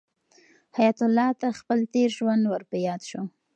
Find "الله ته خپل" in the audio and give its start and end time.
1.07-1.79